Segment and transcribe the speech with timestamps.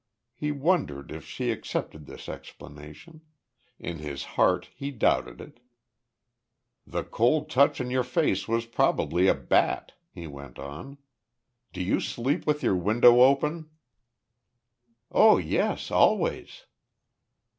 [0.33, 3.21] He wondered if she accepted this explanation.
[3.77, 5.59] In his heart he doubted it.
[6.87, 10.97] "The cold touch on your face was probably a bat," he went on.
[11.71, 13.69] "Do you sleep with your window open?"
[15.11, 16.65] "Oh yes, always."